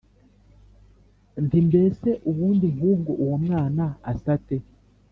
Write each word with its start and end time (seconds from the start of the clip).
nti 1.43 1.57
mbese 1.67 2.09
ubundi 2.29 2.67
nk’ubwo 2.75 3.11
uwo 3.23 3.35
mwana 3.45 3.85
asa 4.11 4.29
ate? 4.35 4.57